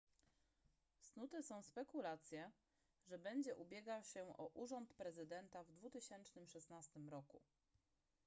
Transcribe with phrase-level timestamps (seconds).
[0.99, 2.51] snute są spekulacje
[3.05, 7.41] że będzie ubiegał się o urząd prezydenta w 2016 roku